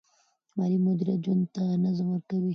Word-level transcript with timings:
مالي 0.57 0.77
مدیریت 0.85 1.19
ژوند 1.25 1.43
ته 1.53 1.63
نظم 1.83 2.07
ورکوي. 2.11 2.49